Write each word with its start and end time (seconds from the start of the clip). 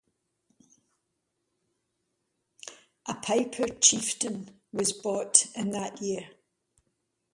A 3.05 3.13
Piper 3.13 3.67
Chieftain 3.79 4.59
was 4.73 4.93
bought 4.93 5.45
in 5.55 5.69
that 5.69 6.01
year. 6.01 6.27